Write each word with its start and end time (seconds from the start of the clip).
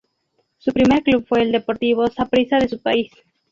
Su 0.57 0.71
primer 0.73 1.03
club 1.03 1.27
fue 1.29 1.43
el 1.43 1.51
Deportivo 1.51 2.07
Saprissa 2.07 2.57
de 2.57 2.67
su 2.69 2.81
país. 2.81 3.11